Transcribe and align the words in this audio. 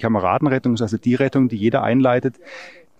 Die 0.00 0.04
Kameradenrettung 0.04 0.72
ist 0.72 0.80
also 0.80 0.96
die 0.96 1.14
Rettung, 1.14 1.50
die 1.50 1.56
jeder 1.56 1.82
einleitet, 1.82 2.36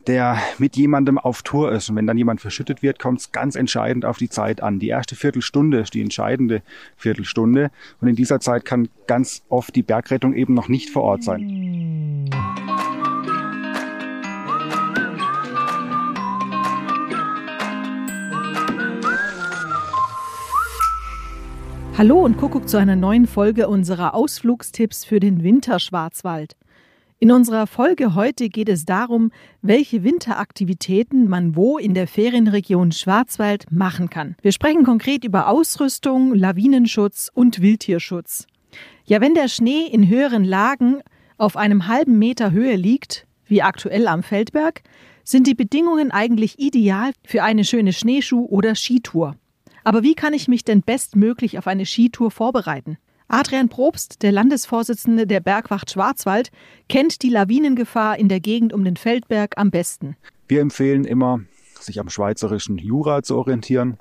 der 0.07 0.37
mit 0.59 0.77
jemandem 0.77 1.17
auf 1.17 1.41
Tour 1.41 1.73
ist. 1.73 1.89
Und 1.89 1.97
wenn 1.97 2.07
dann 2.07 2.19
jemand 2.19 2.43
verschüttet 2.43 2.83
wird, 2.83 2.99
kommt 2.99 3.21
es 3.21 3.33
ganz 3.33 3.57
entscheidend 3.57 4.05
auf 4.05 4.19
die 4.19 4.29
Zeit 4.29 4.63
an. 4.63 4.81
Die 4.81 4.89
erste 4.89 5.17
Viertelstunde 5.17 5.79
ist 5.79 5.95
die 5.95 6.03
entscheidende 6.03 6.61
Viertelstunde. 6.99 7.71
Und 8.03 8.09
in 8.09 8.17
dieser 8.17 8.39
Zeit 8.41 8.67
kann 8.67 8.91
ganz 9.07 9.43
oft 9.49 9.75
die 9.75 9.83
Bergrettung 9.83 10.35
eben 10.35 10.53
noch 10.53 10.69
nicht 10.69 10.91
vor 10.91 11.05
Ort 11.05 11.25
sein. 11.25 12.29
Hallo 21.97 22.21
und 22.23 22.37
Kuckuck 22.37 22.69
zu 22.69 22.77
einer 22.77 22.97
neuen 22.97 23.27
Folge 23.27 23.69
unserer 23.69 24.13
Ausflugstipps 24.13 25.07
für 25.07 25.19
den 25.19 25.43
Winterschwarzwald. 25.43 26.57
In 27.23 27.33
unserer 27.33 27.67
Folge 27.67 28.15
heute 28.15 28.49
geht 28.49 28.71
es 28.71 28.87
darum, 28.87 29.31
welche 29.61 30.05
Winteraktivitäten 30.05 31.29
man 31.29 31.55
wo 31.55 31.77
in 31.77 31.93
der 31.93 32.09
Ferienregion 32.09 32.93
Schwarzwald 32.93 33.71
machen 33.71 34.09
kann. 34.09 34.37
Wir 34.41 34.53
sprechen 34.53 34.85
konkret 34.85 35.23
über 35.23 35.49
Ausrüstung, 35.49 36.35
Lawinenschutz 36.35 37.31
und 37.35 37.61
Wildtierschutz. 37.61 38.47
Ja, 39.05 39.21
wenn 39.21 39.35
der 39.35 39.49
Schnee 39.49 39.83
in 39.83 40.09
höheren 40.09 40.45
Lagen 40.47 41.03
auf 41.37 41.59
einem 41.59 41.89
halben 41.89 42.19
Meter 42.19 42.53
Höhe 42.53 42.77
liegt, 42.77 43.27
wie 43.45 43.61
aktuell 43.61 44.09
am 44.09 44.23
Feldberg, 44.23 44.81
sind 45.23 45.47
die 45.47 45.55
Bedingungen 45.55 46.13
eigentlich 46.13 46.59
ideal 46.59 47.13
für 47.23 47.43
eine 47.43 47.65
schöne 47.65 47.93
Schneeschuh- 47.93 48.49
oder 48.49 48.75
Skitour. 48.75 49.37
Aber 49.85 50.03
wie 50.03 50.15
kann 50.15 50.33
ich 50.33 50.49
mich 50.49 50.65
denn 50.65 50.81
bestmöglich 50.81 51.59
auf 51.59 51.67
eine 51.67 51.85
Skitour 51.85 52.31
vorbereiten? 52.31 52.97
Adrian 53.33 53.69
Probst, 53.69 54.23
der 54.23 54.33
Landesvorsitzende 54.33 55.25
der 55.25 55.39
Bergwacht 55.39 55.93
Schwarzwald, 55.93 56.51
kennt 56.89 57.23
die 57.23 57.31
Lawinengefahr 57.31 58.19
in 58.19 58.29
der 58.29 58.41
Gegend 58.41 58.73
um 58.73 58.85
den 58.85 58.97
Feldberg 58.97 59.57
am 59.57 59.71
besten. 59.71 60.17
Wir 60.49 60.61
empfehlen 60.61 61.05
immer, 61.05 61.39
sich 61.79 62.01
am 62.01 62.09
schweizerischen 62.09 62.77
Jura 62.77 63.23
zu 63.23 63.37
orientieren. 63.37 63.99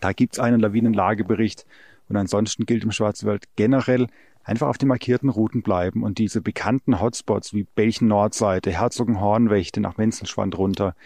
Da 0.00 0.12
gibt 0.12 0.34
es 0.34 0.40
einen 0.40 0.58
Lawinenlagebericht. 0.58 1.66
Und 2.08 2.16
ansonsten 2.16 2.66
gilt 2.66 2.82
im 2.82 2.90
Schwarzwald 2.90 3.44
generell 3.54 4.08
einfach 4.42 4.66
auf 4.66 4.78
den 4.78 4.88
markierten 4.88 5.28
Routen 5.28 5.62
bleiben 5.62 6.02
und 6.02 6.18
diese 6.18 6.40
bekannten 6.40 7.00
Hotspots 7.00 7.54
wie 7.54 7.62
Belchen 7.62 8.08
Nordseite, 8.08 8.72
Herzogenhornwächte 8.72 9.80
nach 9.80 9.98
Menzenschwand 9.98 10.58
runter, 10.58 10.96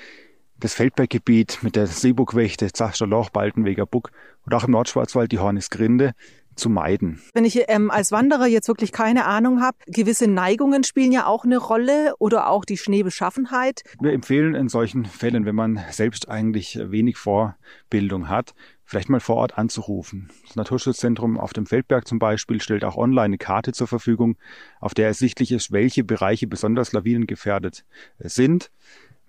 das 0.58 0.74
Feldberggebiet 0.74 1.58
mit 1.62 1.74
der 1.74 1.88
Seeburgwächte, 1.88 2.72
Zachster 2.72 3.06
Loch, 3.06 3.30
Baltenweger 3.30 3.84
Buck 3.84 4.12
oder 4.46 4.56
auch 4.56 4.64
im 4.64 4.70
Nordschwarzwald 4.70 5.32
die 5.32 5.40
Hornisgrinde 5.40 6.14
zu 6.54 6.68
meiden. 6.70 7.20
Wenn 7.34 7.44
ich 7.44 7.64
ähm, 7.68 7.90
als 7.90 8.12
Wanderer 8.12 8.46
jetzt 8.46 8.68
wirklich 8.68 8.92
keine 8.92 9.24
Ahnung 9.24 9.60
habe, 9.60 9.76
gewisse 9.86 10.28
Neigungen 10.28 10.84
spielen 10.84 11.12
ja 11.12 11.26
auch 11.26 11.44
eine 11.44 11.58
Rolle 11.58 12.14
oder 12.18 12.48
auch 12.48 12.64
die 12.64 12.76
Schneebeschaffenheit. 12.76 13.82
Wir 14.00 14.12
empfehlen 14.12 14.54
in 14.54 14.68
solchen 14.68 15.04
Fällen, 15.04 15.44
wenn 15.44 15.54
man 15.54 15.80
selbst 15.90 16.28
eigentlich 16.28 16.78
wenig 16.82 17.16
Vorbildung 17.16 18.28
hat, 18.28 18.54
vielleicht 18.84 19.08
mal 19.08 19.20
vor 19.20 19.36
Ort 19.36 19.56
anzurufen. 19.58 20.30
Das 20.46 20.56
Naturschutzzentrum 20.56 21.38
auf 21.38 21.52
dem 21.52 21.66
Feldberg 21.66 22.06
zum 22.06 22.18
Beispiel 22.18 22.60
stellt 22.60 22.84
auch 22.84 22.96
online 22.96 23.22
eine 23.22 23.38
Karte 23.38 23.72
zur 23.72 23.86
Verfügung, 23.86 24.36
auf 24.80 24.94
der 24.94 25.06
ersichtlich 25.06 25.52
ist, 25.52 25.72
welche 25.72 26.04
Bereiche 26.04 26.46
besonders 26.46 26.92
lawinengefährdet 26.92 27.84
sind. 28.18 28.70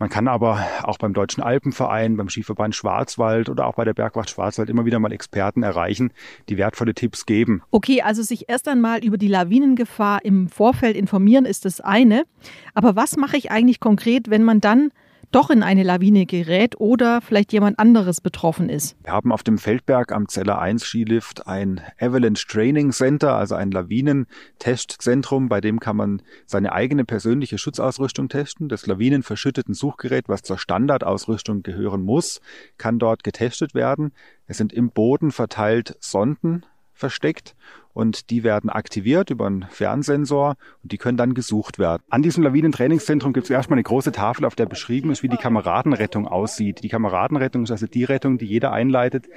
Man 0.03 0.09
kann 0.09 0.27
aber 0.27 0.61
auch 0.83 0.97
beim 0.97 1.13
Deutschen 1.13 1.41
Alpenverein, 1.41 2.17
beim 2.17 2.27
Skiverband 2.27 2.75
Schwarzwald 2.75 3.47
oder 3.47 3.65
auch 3.65 3.75
bei 3.75 3.85
der 3.85 3.93
Bergwacht 3.93 4.29
Schwarzwald 4.29 4.69
immer 4.69 4.83
wieder 4.83 4.99
mal 4.99 5.13
Experten 5.13 5.63
erreichen, 5.63 6.11
die 6.49 6.57
wertvolle 6.57 6.93
Tipps 6.93 7.25
geben. 7.25 7.61
Okay, 7.71 8.01
also 8.01 8.21
sich 8.21 8.49
erst 8.49 8.67
einmal 8.67 9.01
über 9.05 9.17
die 9.17 9.29
Lawinengefahr 9.29 10.25
im 10.25 10.49
Vorfeld 10.49 10.97
informieren 10.97 11.45
ist 11.45 11.63
das 11.63 11.79
eine. 11.79 12.25
Aber 12.73 12.97
was 12.97 13.15
mache 13.15 13.37
ich 13.37 13.49
eigentlich 13.49 13.79
konkret, 13.79 14.29
wenn 14.29 14.43
man 14.43 14.59
dann 14.59 14.91
doch 15.33 15.49
in 15.49 15.63
eine 15.63 15.83
Lawine 15.83 16.25
gerät 16.25 16.79
oder 16.79 17.21
vielleicht 17.21 17.51
jemand 17.53 17.79
anderes 17.79 18.21
betroffen 18.21 18.69
ist. 18.69 18.95
Wir 19.03 19.11
haben 19.11 19.31
auf 19.31 19.43
dem 19.43 19.57
Feldberg 19.57 20.11
am 20.11 20.27
Zeller 20.27 20.59
1 20.59 20.83
Skilift 20.83 21.47
ein 21.47 21.81
Avalanche 21.99 22.47
Training 22.47 22.91
Center, 22.91 23.35
also 23.35 23.55
ein 23.55 23.71
Lawinentestzentrum, 23.71 25.49
bei 25.49 25.59
dem 25.59 25.79
kann 25.79 25.97
man 25.97 26.21
seine 26.45 26.71
eigene 26.71 27.03
persönliche 27.03 27.57
Schutzausrüstung 27.57 28.29
testen. 28.29 28.69
Das 28.69 28.85
lawinenverschütteten 28.85 29.73
Suchgerät, 29.73 30.29
was 30.29 30.43
zur 30.43 30.57
Standardausrüstung 30.57 31.63
gehören 31.63 32.03
muss, 32.03 32.39
kann 32.77 32.99
dort 32.99 33.23
getestet 33.23 33.73
werden. 33.73 34.13
Es 34.45 34.57
sind 34.57 34.71
im 34.71 34.91
Boden 34.91 35.31
verteilt 35.31 35.97
Sonden 35.99 36.65
versteckt 36.93 37.55
und 37.93 38.29
die 38.29 38.43
werden 38.43 38.69
aktiviert 38.69 39.29
über 39.29 39.45
einen 39.45 39.65
Fernsensor 39.69 40.55
und 40.81 40.91
die 40.91 40.97
können 40.97 41.17
dann 41.17 41.33
gesucht 41.33 41.79
werden. 41.79 42.03
An 42.09 42.21
diesem 42.21 42.43
Lawinentrainingszentrum 42.43 43.33
gibt 43.33 43.45
es 43.45 43.49
erstmal 43.49 43.77
eine 43.77 43.83
große 43.83 44.11
Tafel, 44.11 44.45
auf 44.45 44.55
der 44.55 44.65
beschrieben 44.65 45.11
ist, 45.11 45.23
wie 45.23 45.29
die 45.29 45.37
Kameradenrettung 45.37 46.27
aussieht. 46.27 46.83
Die 46.83 46.89
Kameradenrettung 46.89 47.63
ist 47.63 47.71
also 47.71 47.87
die 47.87 48.03
Rettung, 48.03 48.37
die 48.37 48.45
jeder 48.45 48.71
einleitet, 48.71 49.27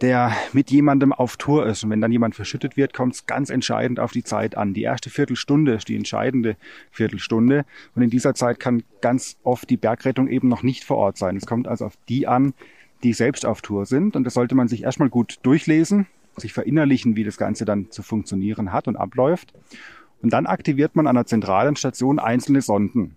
der 0.00 0.32
mit 0.52 0.70
jemandem 0.70 1.12
auf 1.12 1.36
Tour 1.36 1.66
ist. 1.66 1.82
Und 1.82 1.90
wenn 1.90 2.00
dann 2.00 2.12
jemand 2.12 2.34
verschüttet 2.34 2.76
wird, 2.76 2.94
kommt 2.94 3.14
es 3.14 3.26
ganz 3.26 3.50
entscheidend 3.50 3.98
auf 3.98 4.12
die 4.12 4.22
Zeit 4.22 4.56
an. 4.56 4.74
Die 4.74 4.82
erste 4.82 5.10
Viertelstunde 5.10 5.74
ist 5.74 5.88
die 5.88 5.96
entscheidende 5.96 6.56
Viertelstunde. 6.90 7.64
Und 7.94 8.02
in 8.02 8.10
dieser 8.10 8.34
Zeit 8.34 8.60
kann 8.60 8.84
ganz 9.00 9.36
oft 9.42 9.68
die 9.68 9.76
Bergrettung 9.76 10.28
eben 10.28 10.48
noch 10.48 10.62
nicht 10.62 10.84
vor 10.84 10.98
Ort 10.98 11.18
sein. 11.18 11.36
Es 11.36 11.46
kommt 11.46 11.66
also 11.66 11.86
auf 11.86 11.94
die 12.08 12.26
an, 12.26 12.54
die 13.02 13.12
selbst 13.12 13.46
auf 13.46 13.60
Tour 13.60 13.86
sind. 13.86 14.16
Und 14.16 14.24
das 14.24 14.34
sollte 14.34 14.54
man 14.54 14.68
sich 14.68 14.84
erstmal 14.84 15.08
gut 15.08 15.38
durchlesen, 15.42 16.06
sich 16.40 16.52
verinnerlichen, 16.52 17.16
wie 17.16 17.24
das 17.24 17.36
Ganze 17.36 17.64
dann 17.64 17.90
zu 17.90 18.02
funktionieren 18.02 18.72
hat 18.72 18.88
und 18.88 18.96
abläuft. 18.96 19.52
Und 20.22 20.32
dann 20.32 20.46
aktiviert 20.46 20.96
man 20.96 21.06
an 21.06 21.14
der 21.14 21.26
zentralen 21.26 21.76
Station 21.76 22.18
einzelne 22.18 22.60
Sonden, 22.60 23.16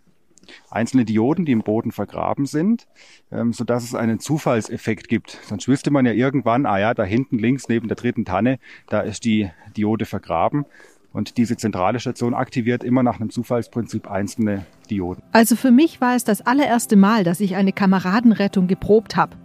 einzelne 0.69 1.05
Dioden, 1.05 1.45
die 1.45 1.51
im 1.51 1.63
Boden 1.63 1.91
vergraben 1.91 2.45
sind, 2.45 2.87
ähm, 3.31 3.53
so 3.53 3.63
dass 3.63 3.83
es 3.83 3.95
einen 3.95 4.19
Zufallseffekt 4.19 5.07
gibt. 5.07 5.39
Sonst 5.43 5.67
wüsste 5.67 5.91
man 5.91 6.05
ja 6.05 6.11
irgendwann, 6.11 6.65
ah 6.65 6.79
ja, 6.79 6.93
da 6.93 7.03
hinten 7.03 7.39
links 7.39 7.67
neben 7.69 7.87
der 7.87 7.97
dritten 7.97 8.25
Tanne, 8.25 8.59
da 8.87 9.01
ist 9.01 9.25
die 9.25 9.49
Diode 9.75 10.05
vergraben. 10.05 10.65
Und 11.13 11.37
diese 11.37 11.57
zentrale 11.57 11.99
Station 11.99 12.33
aktiviert 12.33 12.83
immer 12.83 13.03
nach 13.03 13.19
einem 13.19 13.31
Zufallsprinzip 13.31 14.09
einzelne 14.09 14.65
Dioden. 14.89 15.21
Also 15.33 15.55
für 15.57 15.71
mich 15.71 15.99
war 15.99 16.15
es 16.15 16.23
das 16.23 16.41
allererste 16.41 16.95
Mal, 16.95 17.25
dass 17.25 17.41
ich 17.41 17.55
eine 17.55 17.73
Kameradenrettung 17.73 18.67
geprobt 18.67 19.17
habe. 19.17 19.35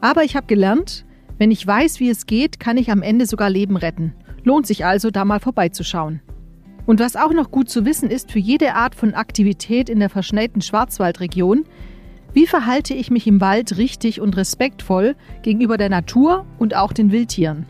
Aber 0.00 0.24
ich 0.24 0.34
habe 0.34 0.46
gelernt, 0.46 1.06
wenn 1.38 1.50
ich 1.50 1.66
weiß, 1.66 2.00
wie 2.00 2.10
es 2.10 2.26
geht, 2.26 2.60
kann 2.60 2.76
ich 2.76 2.90
am 2.90 3.02
Ende 3.02 3.26
sogar 3.26 3.50
Leben 3.50 3.76
retten. 3.76 4.14
Lohnt 4.44 4.66
sich 4.66 4.84
also, 4.84 5.10
da 5.10 5.24
mal 5.24 5.40
vorbeizuschauen. 5.40 6.20
Und 6.86 7.00
was 7.00 7.16
auch 7.16 7.32
noch 7.32 7.50
gut 7.50 7.68
zu 7.68 7.84
wissen 7.86 8.10
ist 8.10 8.30
für 8.30 8.38
jede 8.38 8.74
Art 8.74 8.94
von 8.94 9.14
Aktivität 9.14 9.88
in 9.88 10.00
der 10.00 10.10
verschneiten 10.10 10.60
Schwarzwaldregion, 10.60 11.64
wie 12.34 12.46
verhalte 12.46 12.94
ich 12.94 13.10
mich 13.10 13.26
im 13.26 13.40
Wald 13.40 13.78
richtig 13.78 14.20
und 14.20 14.36
respektvoll 14.36 15.14
gegenüber 15.42 15.78
der 15.78 15.88
Natur 15.88 16.44
und 16.58 16.74
auch 16.74 16.92
den 16.92 17.10
Wildtieren? 17.10 17.66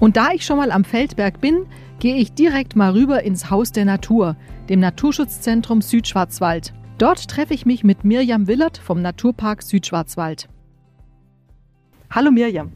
Und 0.00 0.16
da 0.16 0.32
ich 0.32 0.44
schon 0.44 0.58
mal 0.58 0.70
am 0.70 0.84
Feldberg 0.84 1.40
bin, 1.40 1.66
gehe 2.00 2.16
ich 2.16 2.32
direkt 2.32 2.76
mal 2.76 2.92
rüber 2.92 3.22
ins 3.22 3.50
Haus 3.50 3.72
der 3.72 3.84
Natur, 3.84 4.36
dem 4.68 4.80
Naturschutzzentrum 4.80 5.80
Südschwarzwald. 5.80 6.74
Dort 6.98 7.28
treffe 7.28 7.54
ich 7.54 7.64
mich 7.64 7.84
mit 7.84 8.04
Mirjam 8.04 8.46
Willert 8.48 8.76
vom 8.76 9.00
Naturpark 9.00 9.62
Südschwarzwald. 9.62 10.48
Hallo 12.14 12.30
Mirjam. 12.30 12.70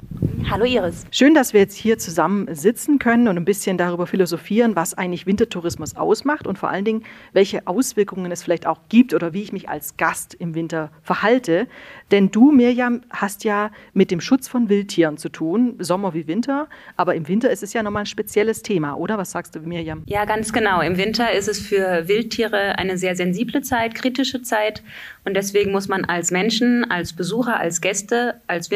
Hallo 0.51 0.65
Iris. 0.65 1.05
Schön, 1.11 1.35
dass 1.35 1.53
wir 1.53 1.61
jetzt 1.61 1.77
hier 1.77 1.99
zusammen 1.99 2.53
sitzen 2.55 2.99
können 2.99 3.29
und 3.29 3.37
ein 3.37 3.45
bisschen 3.45 3.77
darüber 3.77 4.07
philosophieren, 4.07 4.75
was 4.77 4.95
eigentlich 4.95 5.27
Wintertourismus 5.27 5.95
ausmacht 5.95 6.47
und 6.47 6.59
vor 6.59 6.71
allen 6.71 6.85
Dingen, 6.85 7.05
welche 7.35 7.67
Auswirkungen 7.67 8.33
es 8.33 8.43
vielleicht 8.43 8.67
auch 8.67 8.81
gibt 8.89 9.13
oder 9.13 9.35
wie 9.35 9.43
ich 9.43 9.53
mich 9.53 9.69
als 9.69 9.97
Gast 9.97 10.35
im 10.35 10.55
Winter 10.55 10.91
verhalte. 11.03 11.67
Denn 12.11 12.31
du, 12.31 12.51
Mirjam, 12.51 13.03
hast 13.11 13.45
ja 13.45 13.71
mit 13.93 14.11
dem 14.11 14.21
Schutz 14.21 14.49
von 14.49 14.69
Wildtieren 14.69 15.19
zu 15.19 15.29
tun, 15.29 15.75
Sommer 15.79 16.15
wie 16.15 16.27
Winter, 16.27 16.67
aber 16.97 17.15
im 17.15 17.29
Winter 17.29 17.51
ist 17.51 17.63
es 17.63 17.75
ja 17.75 17.83
nochmal 17.83 18.05
ein 18.05 18.07
spezielles 18.07 18.63
Thema, 18.63 18.95
oder? 18.95 19.19
Was 19.19 19.33
sagst 19.33 19.55
du, 19.55 19.61
Mirjam? 19.61 20.03
Ja, 20.07 20.25
ganz 20.25 20.53
genau. 20.53 20.81
Im 20.81 20.97
Winter 20.97 21.31
ist 21.31 21.49
es 21.49 21.61
für 21.61 22.09
Wildtiere 22.09 22.79
eine 22.79 22.97
sehr 22.97 23.15
sensible 23.17 23.61
Zeit, 23.61 23.95
kritische 23.95 24.41
Zeit 24.41 24.83
und 25.25 25.35
deswegen 25.35 25.73
muss 25.73 25.89
man 25.89 26.07
als 26.07 26.31
Menschen, 26.31 26.91
als 26.91 27.13
Besucher, 27.13 27.61
als 27.61 27.83
Gäste, 27.83 28.41
als 28.47 28.71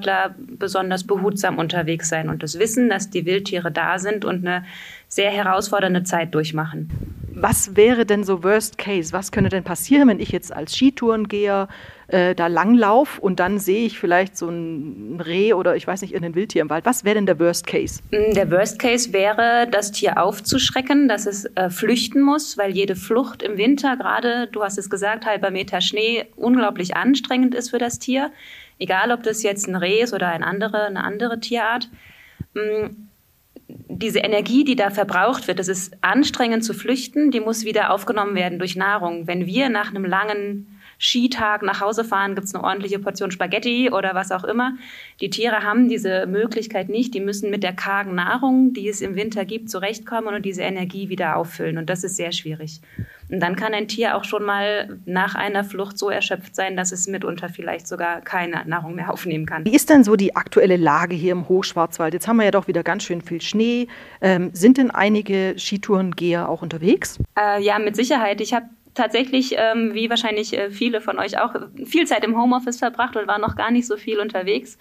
Wintersportler 0.00 0.34
besonders 0.36 1.04
behutsam 1.04 1.58
unterwegs 1.58 2.08
sein 2.08 2.28
und 2.28 2.42
das 2.42 2.58
Wissen, 2.58 2.88
dass 2.88 3.10
die 3.10 3.26
Wildtiere 3.26 3.70
da 3.70 3.98
sind 3.98 4.24
und 4.24 4.46
eine 4.46 4.64
sehr 5.08 5.30
herausfordernde 5.30 6.04
Zeit 6.04 6.34
durchmachen. 6.34 6.90
Was 7.32 7.74
wäre 7.76 8.04
denn 8.04 8.24
so 8.24 8.42
Worst 8.44 8.76
Case? 8.76 9.12
Was 9.12 9.32
könnte 9.32 9.50
denn 9.50 9.64
passieren, 9.64 10.08
wenn 10.08 10.20
ich 10.20 10.30
jetzt 10.30 10.52
als 10.52 10.76
Skitourengeher 10.76 11.68
äh, 12.08 12.34
da 12.34 12.48
langlauf 12.48 13.18
und 13.18 13.40
dann 13.40 13.58
sehe 13.58 13.86
ich 13.86 13.98
vielleicht 13.98 14.36
so 14.36 14.48
ein 14.48 15.20
Reh 15.24 15.54
oder 15.54 15.74
ich 15.76 15.86
weiß 15.86 16.02
nicht, 16.02 16.12
in 16.12 16.22
den 16.22 16.34
Wildtier 16.34 16.60
im 16.60 16.70
Wald? 16.70 16.84
Was 16.84 17.04
wäre 17.04 17.14
denn 17.14 17.26
der 17.26 17.38
Worst 17.38 17.66
Case? 17.66 18.02
Mm, 18.10 18.34
der 18.34 18.50
Worst 18.50 18.78
Case 18.78 19.12
wäre, 19.12 19.68
das 19.70 19.92
Tier 19.92 20.22
aufzuschrecken, 20.22 21.08
dass 21.08 21.26
es 21.26 21.46
äh, 21.54 21.70
flüchten 21.70 22.20
muss, 22.20 22.58
weil 22.58 22.72
jede 22.72 22.96
Flucht 22.96 23.42
im 23.42 23.56
Winter, 23.56 23.96
gerade, 23.96 24.48
du 24.48 24.62
hast 24.62 24.76
es 24.76 24.90
gesagt, 24.90 25.24
halber 25.24 25.50
Meter 25.50 25.80
Schnee, 25.80 26.26
unglaublich 26.36 26.96
anstrengend 26.96 27.54
ist 27.54 27.70
für 27.70 27.78
das 27.78 27.98
Tier. 27.98 28.32
Egal, 28.80 29.12
ob 29.12 29.22
das 29.22 29.42
jetzt 29.42 29.68
ein 29.68 29.76
Reh 29.76 30.00
ist 30.00 30.12
oder 30.12 30.28
ein 30.28 30.42
andere, 30.42 30.86
eine 30.86 31.04
andere 31.04 31.38
Tierart. 31.38 31.88
Mm, 32.54 32.88
diese 33.88 34.20
Energie, 34.20 34.64
die 34.64 34.74
da 34.74 34.90
verbraucht 34.90 35.46
wird, 35.46 35.58
das 35.58 35.68
ist 35.68 35.96
anstrengend 36.00 36.64
zu 36.64 36.74
flüchten, 36.74 37.30
die 37.30 37.40
muss 37.40 37.64
wieder 37.64 37.92
aufgenommen 37.92 38.34
werden 38.34 38.58
durch 38.58 38.74
Nahrung. 38.74 39.26
Wenn 39.26 39.46
wir 39.46 39.68
nach 39.68 39.90
einem 39.90 40.04
langen 40.04 40.69
Skitag 41.00 41.62
nach 41.62 41.80
Hause 41.80 42.04
fahren, 42.04 42.34
gibt 42.34 42.46
es 42.46 42.54
eine 42.54 42.62
ordentliche 42.62 42.98
Portion 42.98 43.30
Spaghetti 43.30 43.90
oder 43.90 44.14
was 44.14 44.30
auch 44.30 44.44
immer. 44.44 44.74
Die 45.22 45.30
Tiere 45.30 45.62
haben 45.62 45.88
diese 45.88 46.26
Möglichkeit 46.26 46.90
nicht. 46.90 47.14
Die 47.14 47.20
müssen 47.20 47.50
mit 47.50 47.62
der 47.62 47.72
kargen 47.72 48.14
Nahrung, 48.14 48.74
die 48.74 48.86
es 48.86 49.00
im 49.00 49.16
Winter 49.16 49.46
gibt, 49.46 49.70
zurechtkommen 49.70 50.34
und 50.34 50.44
diese 50.44 50.60
Energie 50.60 51.08
wieder 51.08 51.36
auffüllen. 51.36 51.78
Und 51.78 51.88
das 51.88 52.04
ist 52.04 52.16
sehr 52.16 52.32
schwierig. 52.32 52.82
Und 53.30 53.40
dann 53.40 53.56
kann 53.56 53.72
ein 53.72 53.88
Tier 53.88 54.16
auch 54.16 54.24
schon 54.24 54.44
mal 54.44 54.98
nach 55.06 55.34
einer 55.36 55.64
Flucht 55.64 55.96
so 55.96 56.10
erschöpft 56.10 56.54
sein, 56.54 56.76
dass 56.76 56.92
es 56.92 57.06
mitunter 57.06 57.48
vielleicht 57.48 57.88
sogar 57.88 58.20
keine 58.20 58.64
Nahrung 58.66 58.94
mehr 58.94 59.10
aufnehmen 59.10 59.46
kann. 59.46 59.64
Wie 59.64 59.74
ist 59.74 59.88
denn 59.88 60.04
so 60.04 60.16
die 60.16 60.36
aktuelle 60.36 60.76
Lage 60.76 61.14
hier 61.14 61.32
im 61.32 61.48
Hochschwarzwald? 61.48 62.12
Jetzt 62.12 62.28
haben 62.28 62.36
wir 62.36 62.44
ja 62.44 62.50
doch 62.50 62.68
wieder 62.68 62.82
ganz 62.82 63.04
schön 63.04 63.22
viel 63.22 63.40
Schnee. 63.40 63.86
Ähm, 64.20 64.50
sind 64.52 64.76
denn 64.76 64.90
einige 64.90 65.54
Skitourengeher 65.56 66.48
auch 66.48 66.60
unterwegs? 66.60 67.18
Äh, 67.38 67.62
ja, 67.62 67.78
mit 67.78 67.96
Sicherheit. 67.96 68.40
Ich 68.42 68.52
habe 68.52 68.66
tatsächlich, 68.94 69.54
ähm, 69.56 69.94
wie 69.94 70.10
wahrscheinlich 70.10 70.56
äh, 70.56 70.70
viele 70.70 71.00
von 71.00 71.18
euch 71.18 71.38
auch, 71.38 71.54
viel 71.84 72.06
Zeit 72.06 72.24
im 72.24 72.40
Homeoffice 72.40 72.78
verbracht 72.78 73.16
und 73.16 73.26
war 73.26 73.38
noch 73.38 73.56
gar 73.56 73.70
nicht 73.70 73.86
so 73.86 73.96
viel 73.96 74.20
unterwegs. 74.20 74.78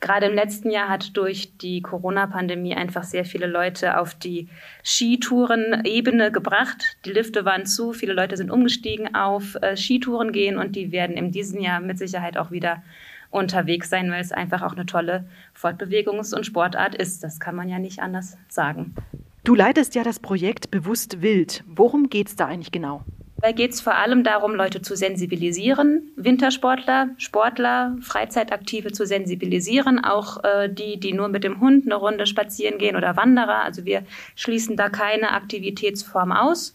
Gerade 0.00 0.26
im 0.26 0.34
letzten 0.34 0.70
Jahr 0.70 0.88
hat 0.88 1.16
durch 1.16 1.56
die 1.58 1.80
Corona-Pandemie 1.80 2.74
einfach 2.74 3.04
sehr 3.04 3.24
viele 3.24 3.46
Leute 3.46 3.98
auf 3.98 4.14
die 4.16 4.48
Skitouren-Ebene 4.82 6.32
gebracht. 6.32 6.96
Die 7.04 7.12
Lifte 7.12 7.44
waren 7.44 7.66
zu, 7.66 7.92
viele 7.92 8.12
Leute 8.12 8.36
sind 8.36 8.50
umgestiegen 8.50 9.14
auf 9.14 9.54
äh, 9.62 9.76
Skitouren 9.76 10.32
gehen 10.32 10.58
und 10.58 10.74
die 10.74 10.90
werden 10.90 11.16
in 11.16 11.30
diesem 11.30 11.60
Jahr 11.60 11.78
mit 11.78 11.98
Sicherheit 11.98 12.36
auch 12.36 12.50
wieder 12.50 12.82
unterwegs 13.30 13.90
sein, 13.90 14.10
weil 14.10 14.20
es 14.20 14.32
einfach 14.32 14.62
auch 14.62 14.72
eine 14.72 14.86
tolle 14.86 15.24
Fortbewegungs- 15.56 16.34
und 16.34 16.46
Sportart 16.46 16.96
ist. 16.96 17.22
Das 17.22 17.38
kann 17.38 17.54
man 17.54 17.68
ja 17.68 17.78
nicht 17.78 18.00
anders 18.00 18.36
sagen. 18.48 18.96
Du 19.44 19.54
leitest 19.54 19.94
ja 19.94 20.02
das 20.02 20.18
Projekt 20.18 20.72
Bewusst 20.72 21.22
Wild. 21.22 21.62
Worum 21.66 22.10
geht 22.10 22.28
es 22.28 22.36
da 22.36 22.46
eigentlich 22.46 22.72
genau? 22.72 23.04
Dabei 23.42 23.54
geht 23.54 23.72
es 23.72 23.80
vor 23.80 23.96
allem 23.96 24.22
darum, 24.22 24.54
Leute 24.54 24.82
zu 24.82 24.94
sensibilisieren, 24.94 26.12
Wintersportler, 26.14 27.08
Sportler, 27.16 27.96
Freizeitaktive 28.00 28.92
zu 28.92 29.04
sensibilisieren, 29.04 30.04
auch 30.04 30.44
äh, 30.44 30.72
die, 30.72 31.00
die 31.00 31.12
nur 31.12 31.26
mit 31.26 31.42
dem 31.42 31.58
Hund 31.58 31.86
eine 31.86 31.96
Runde 31.96 32.28
spazieren 32.28 32.78
gehen 32.78 32.94
oder 32.94 33.16
Wanderer. 33.16 33.64
Also 33.64 33.84
wir 33.84 34.04
schließen 34.36 34.76
da 34.76 34.90
keine 34.90 35.32
Aktivitätsform 35.32 36.30
aus. 36.30 36.72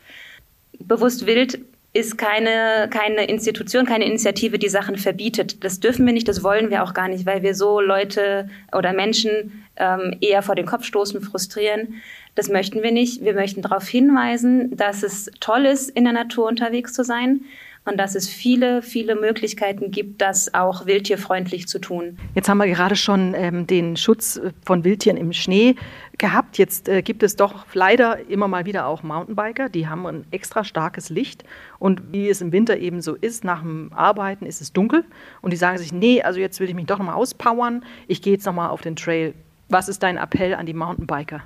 Bewusst 0.78 1.26
wild 1.26 1.58
ist 1.98 2.18
keine, 2.18 2.88
keine 2.92 3.26
Institution, 3.26 3.86
keine 3.86 4.06
Initiative, 4.06 4.60
die 4.60 4.70
Sachen 4.70 4.98
verbietet. 4.98 5.64
Das 5.64 5.80
dürfen 5.80 6.06
wir 6.06 6.14
nicht, 6.14 6.28
das 6.28 6.44
wollen 6.44 6.70
wir 6.70 6.84
auch 6.84 6.94
gar 6.94 7.08
nicht, 7.08 7.26
weil 7.26 7.42
wir 7.42 7.56
so 7.56 7.82
Leute 7.82 8.50
oder 8.72 8.94
Menschen 8.94 9.66
ähm, 9.78 10.16
eher 10.22 10.44
vor 10.44 10.56
den 10.56 10.68
Kopf 10.68 10.84
stoßen, 10.84 11.22
frustrieren. 11.22 11.96
Das 12.36 12.50
möchten 12.50 12.84
wir 12.84 12.92
nicht. 12.92 13.24
Wir 13.24 13.34
möchten 13.34 13.64
darauf 13.64 13.88
hinweisen, 13.88 14.78
dass 14.78 15.02
es 15.02 15.32
toll 15.40 15.66
ist, 15.66 15.90
in 15.90 16.04
der 16.04 16.14
Natur 16.14 16.48
unterwegs 16.48 16.94
zu 16.94 17.04
sein 17.04 17.42
und 17.88 17.98
dass 17.98 18.16
es 18.16 18.28
viele, 18.28 18.82
viele 18.82 19.16
Möglichkeiten 19.16 19.92
gibt, 19.92 20.22
das 20.22 20.54
auch 20.54 20.86
wildtierfreundlich 20.86 21.68
zu 21.68 21.80
tun. 21.80 22.18
Jetzt 22.36 22.50
haben 22.50 22.58
wir 22.58 22.68
gerade 22.68 22.96
schon 22.96 23.34
ähm, 23.36 23.68
den 23.68 23.98
Schutz 23.98 24.38
äh, 24.38 24.52
von 24.66 24.84
Wildtieren 24.84 25.18
im 25.18 25.34
Schnee 25.34 25.76
gehabt. 26.18 26.58
Jetzt 26.58 26.90
äh, 26.90 27.02
gibt 27.02 27.24
es 27.24 27.36
doch 27.36 27.66
leider 27.74 28.30
immer 28.30 28.48
mal 28.48 28.66
wieder 28.66 28.88
auch 28.88 29.04
Mountainbiker, 29.04 29.70
die 29.70 29.88
haben 29.88 30.06
ein 30.06 30.26
extra 30.32 30.64
starkes 30.64 31.10
Licht. 31.10 31.44
Und 31.80 32.12
wie 32.12 32.30
es 32.30 32.42
im 32.42 32.52
Winter 32.52 32.78
eben 32.78 33.02
so 33.02 33.16
ist, 33.16 33.44
nach 33.44 33.62
dem 33.62 33.92
Arbeiten 33.94 34.46
ist 34.46 34.62
es 34.62 34.74
dunkel 34.74 35.04
und 35.42 35.52
die 35.52 35.58
sagen 35.58 35.78
sich, 35.78 35.94
nee, 35.94 36.22
also 36.22 36.40
jetzt 36.40 36.60
will 36.60 36.70
ich 36.70 36.76
mich 36.76 36.86
doch 36.86 36.98
nochmal 36.98 37.16
auspowern, 37.16 37.84
ich 38.08 38.22
gehe 38.22 38.34
jetzt 38.34 38.46
nochmal 38.46 38.70
auf 38.70 38.82
den 38.82 38.96
Trail. 38.96 39.34
Was 39.70 39.90
ist 39.90 40.02
dein 40.02 40.18
Appell 40.18 40.54
an 40.54 40.66
die 40.66 40.74
Mountainbiker? 40.74 41.42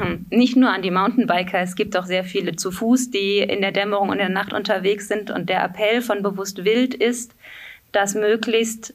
Ähm, 0.00 0.26
nicht 0.30 0.56
nur 0.56 0.70
an 0.70 0.82
die 0.82 0.90
Mountainbiker, 0.90 1.58
es 1.60 1.74
gibt 1.74 1.96
auch 1.96 2.06
sehr 2.06 2.24
viele 2.24 2.56
zu 2.56 2.70
Fuß, 2.70 3.10
die 3.10 3.38
in 3.38 3.60
der 3.60 3.72
Dämmerung 3.72 4.08
und 4.08 4.14
in 4.14 4.26
der 4.26 4.28
Nacht 4.28 4.52
unterwegs 4.52 5.08
sind. 5.08 5.30
Und 5.30 5.48
der 5.48 5.64
Appell 5.64 6.02
von 6.02 6.22
Bewusst 6.22 6.64
Wild 6.64 6.94
ist, 6.94 7.34
dass 7.92 8.14
möglichst 8.14 8.94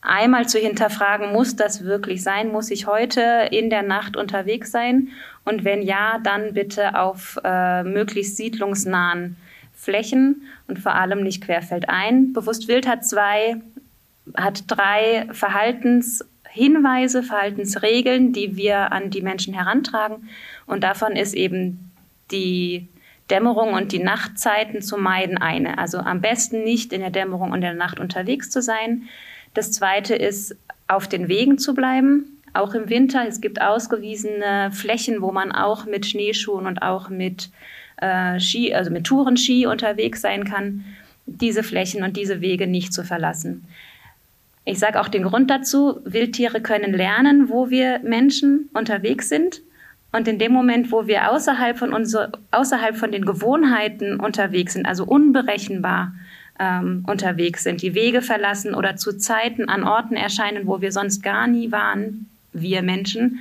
einmal 0.00 0.48
zu 0.48 0.58
hinterfragen, 0.58 1.32
muss 1.32 1.56
das 1.56 1.84
wirklich 1.84 2.22
sein? 2.22 2.52
Muss 2.52 2.70
ich 2.70 2.86
heute 2.86 3.48
in 3.50 3.68
der 3.70 3.82
Nacht 3.82 4.16
unterwegs 4.16 4.70
sein? 4.70 5.08
Und 5.44 5.64
wenn 5.64 5.82
ja, 5.82 6.18
dann 6.22 6.54
bitte 6.54 6.98
auf 6.98 7.38
äh, 7.44 7.82
möglichst 7.82 8.36
siedlungsnahen 8.36 9.36
Flächen 9.74 10.42
und 10.68 10.78
vor 10.78 10.94
allem 10.94 11.22
nicht 11.22 11.42
querfeldein. 11.42 12.32
Bewusst 12.32 12.68
Wild 12.68 12.86
hat 12.86 13.04
zwei, 13.04 13.56
hat 14.34 14.64
drei 14.68 15.26
Verhaltens- 15.32 16.24
Hinweise, 16.50 17.22
Verhaltensregeln, 17.22 18.32
die 18.32 18.56
wir 18.56 18.92
an 18.92 19.10
die 19.10 19.22
Menschen 19.22 19.54
herantragen. 19.54 20.28
Und 20.66 20.82
davon 20.82 21.12
ist 21.16 21.34
eben 21.34 21.90
die 22.30 22.88
Dämmerung 23.30 23.72
und 23.74 23.92
die 23.92 24.02
Nachtzeiten 24.02 24.82
zu 24.82 24.96
meiden 24.96 25.38
eine. 25.38 25.78
Also 25.78 25.98
am 25.98 26.20
besten 26.20 26.64
nicht 26.64 26.92
in 26.92 27.00
der 27.00 27.10
Dämmerung 27.10 27.52
und 27.52 27.60
der 27.60 27.74
Nacht 27.74 28.00
unterwegs 28.00 28.50
zu 28.50 28.60
sein. 28.60 29.04
Das 29.54 29.72
zweite 29.72 30.14
ist, 30.14 30.56
auf 30.88 31.08
den 31.08 31.28
Wegen 31.28 31.58
zu 31.58 31.74
bleiben. 31.74 32.40
Auch 32.52 32.74
im 32.74 32.88
Winter. 32.88 33.24
Es 33.26 33.40
gibt 33.40 33.62
ausgewiesene 33.62 34.70
Flächen, 34.72 35.22
wo 35.22 35.30
man 35.30 35.52
auch 35.52 35.86
mit 35.86 36.06
Schneeschuhen 36.06 36.66
und 36.66 36.82
auch 36.82 37.08
mit 37.08 37.50
äh, 37.98 38.40
Ski, 38.40 38.74
also 38.74 38.90
mit 38.90 39.04
Tourenski 39.04 39.66
unterwegs 39.66 40.20
sein 40.20 40.44
kann. 40.44 40.84
Diese 41.26 41.62
Flächen 41.62 42.02
und 42.02 42.16
diese 42.16 42.40
Wege 42.40 42.66
nicht 42.66 42.92
zu 42.92 43.04
verlassen. 43.04 43.66
Ich 44.64 44.78
sage 44.78 45.00
auch 45.00 45.08
den 45.08 45.24
Grund 45.24 45.50
dazu, 45.50 46.00
Wildtiere 46.04 46.60
können 46.60 46.92
lernen, 46.92 47.48
wo 47.48 47.70
wir 47.70 48.00
Menschen 48.00 48.68
unterwegs 48.74 49.28
sind. 49.28 49.62
Und 50.12 50.26
in 50.28 50.38
dem 50.38 50.52
Moment, 50.52 50.90
wo 50.92 51.06
wir 51.06 51.30
außerhalb 51.30 51.78
von, 51.78 51.92
unser, 51.92 52.32
außerhalb 52.50 52.96
von 52.96 53.12
den 53.12 53.24
Gewohnheiten 53.24 54.18
unterwegs 54.18 54.74
sind, 54.74 54.86
also 54.86 55.04
unberechenbar 55.04 56.12
ähm, 56.58 57.04
unterwegs 57.06 57.62
sind, 57.62 57.80
die 57.80 57.94
Wege 57.94 58.20
verlassen 58.20 58.74
oder 58.74 58.96
zu 58.96 59.16
Zeiten 59.16 59.68
an 59.68 59.84
Orten 59.84 60.16
erscheinen, 60.16 60.66
wo 60.66 60.80
wir 60.80 60.92
sonst 60.92 61.22
gar 61.22 61.46
nie 61.46 61.72
waren, 61.72 62.28
wir 62.52 62.82
Menschen, 62.82 63.40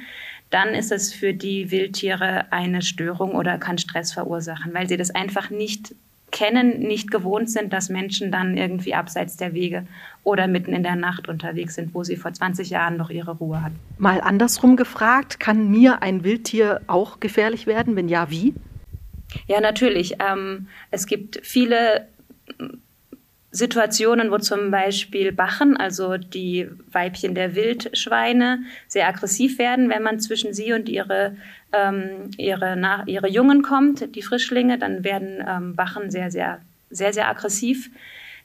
dann 0.52 0.70
ist 0.70 0.92
es 0.92 1.14
für 1.14 1.34
die 1.34 1.70
Wildtiere 1.72 2.52
eine 2.52 2.82
Störung 2.82 3.32
oder 3.32 3.58
kann 3.58 3.78
Stress 3.78 4.14
verursachen, 4.14 4.74
weil 4.74 4.88
sie 4.88 4.98
das 4.98 5.12
einfach 5.12 5.50
nicht 5.50 5.94
kennen, 6.40 6.80
nicht 6.80 7.12
gewohnt 7.12 7.50
sind, 7.50 7.74
dass 7.74 7.90
Menschen 7.90 8.32
dann 8.32 8.56
irgendwie 8.56 8.94
abseits 8.94 9.36
der 9.36 9.54
Wege 9.54 9.86
oder 10.24 10.48
mitten 10.48 10.72
in 10.72 10.84
der 10.84 10.96
Nacht 10.96 11.28
unterwegs 11.28 11.76
sind, 11.76 11.94
wo 11.94 12.06
sie 12.06 12.16
vor 12.16 12.32
20 12.32 12.70
Jahren 12.70 12.96
noch 12.96 13.10
ihre 13.10 13.32
Ruhe 13.32 13.62
hatten. 13.62 13.78
Mal 13.98 14.22
andersrum 14.22 14.78
gefragt, 14.78 15.42
kann 15.42 15.70
mir 15.70 16.02
ein 16.02 16.24
Wildtier 16.24 16.80
auch 16.88 17.20
gefährlich 17.20 17.68
werden? 17.68 17.98
Wenn 17.98 18.08
ja, 18.08 18.30
wie? 18.30 18.54
Ja, 19.48 19.60
natürlich. 19.60 20.16
Ähm, 20.20 20.68
es 20.92 21.08
gibt 21.08 21.42
viele 21.44 22.08
Situationen, 23.52 24.30
wo 24.32 24.38
zum 24.38 24.70
Beispiel 24.70 25.32
Bachen, 25.32 25.76
also 25.76 26.18
die 26.18 26.70
Weibchen 26.92 27.34
der 27.34 27.56
Wildschweine, 27.56 28.60
sehr 28.88 29.08
aggressiv 29.08 29.58
werden, 29.58 29.90
wenn 29.90 30.04
man 30.04 30.20
zwischen 30.20 30.54
sie 30.54 30.74
und 30.74 30.88
ihre, 30.88 31.36
ähm, 31.74 32.30
ihre, 32.38 32.76
nach, 32.76 33.08
ihre 33.08 33.28
Jungen 33.28 33.64
kommt, 33.64 34.16
die 34.16 34.22
Frischlinge, 34.22 34.78
dann 34.78 35.04
werden 35.04 35.44
ähm, 35.48 35.76
Bachen 35.76 36.12
sehr, 36.12 36.30
sehr, 36.30 36.62
sehr, 36.92 37.12
sehr 37.12 37.28
aggressiv. 37.28 37.90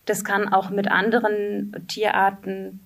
Das 0.06 0.24
kann 0.24 0.48
auch 0.48 0.70
mit 0.70 0.90
anderen 0.90 1.86
Tierarten 1.86 2.80